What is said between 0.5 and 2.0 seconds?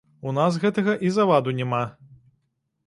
гэтага і заваду няма.